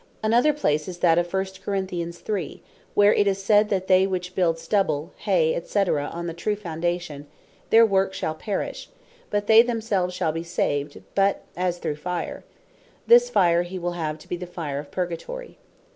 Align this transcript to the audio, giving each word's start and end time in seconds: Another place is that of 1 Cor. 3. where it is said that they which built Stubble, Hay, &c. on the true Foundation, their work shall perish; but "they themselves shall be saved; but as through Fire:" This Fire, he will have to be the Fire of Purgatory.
Another 0.23 0.51
place 0.51 0.87
is 0.87 0.97
that 0.97 1.19
of 1.19 1.31
1 1.31 1.45
Cor. 1.63 1.79
3. 1.79 2.63
where 2.95 3.13
it 3.13 3.27
is 3.27 3.43
said 3.43 3.69
that 3.69 3.85
they 3.85 4.07
which 4.07 4.33
built 4.33 4.57
Stubble, 4.57 5.13
Hay, 5.25 5.53
&c. 5.63 5.79
on 5.79 6.25
the 6.25 6.33
true 6.33 6.55
Foundation, 6.55 7.27
their 7.69 7.85
work 7.85 8.11
shall 8.11 8.33
perish; 8.33 8.89
but 9.29 9.45
"they 9.45 9.61
themselves 9.61 10.15
shall 10.15 10.31
be 10.31 10.41
saved; 10.41 11.03
but 11.13 11.43
as 11.55 11.77
through 11.77 11.97
Fire:" 11.97 12.43
This 13.05 13.29
Fire, 13.29 13.61
he 13.61 13.77
will 13.77 13.91
have 13.91 14.17
to 14.17 14.27
be 14.27 14.37
the 14.37 14.47
Fire 14.47 14.79
of 14.79 14.89
Purgatory. 14.89 15.59